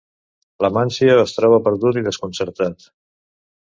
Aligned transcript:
L'Amáncio 0.65 1.17
es 1.25 1.35
troba 1.39 1.59
perdut 1.67 1.99
i 2.01 2.05
desconcertat. 2.11 2.93